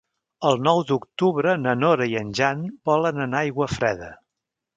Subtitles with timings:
[0.51, 4.11] El nou d'octubre na Nora i en Jan volen anar a Aiguafreda.